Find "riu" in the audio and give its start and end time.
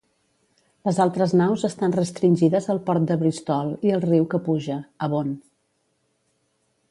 4.07-4.27